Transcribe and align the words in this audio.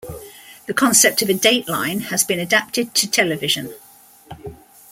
The 0.65 0.73
concept 0.73 1.21
of 1.21 1.29
a 1.29 1.35
dateline 1.35 2.05
has 2.05 2.23
been 2.23 2.39
adapted 2.39 2.95
to 2.95 3.07
television. 3.07 3.69